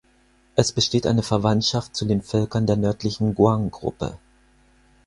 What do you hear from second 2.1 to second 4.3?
Völkern der Nördlichen Guang-Gruppe.